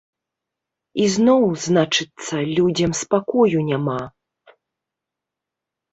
[1.05, 4.01] Ізноў, значыцца, людзям спакою няма.